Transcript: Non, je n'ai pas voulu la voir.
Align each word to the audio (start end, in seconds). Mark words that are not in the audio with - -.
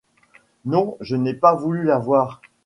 Non, 0.65 0.97
je 0.99 1.15
n'ai 1.15 1.35
pas 1.35 1.53
voulu 1.53 1.83
la 1.83 1.99
voir. 1.99 2.41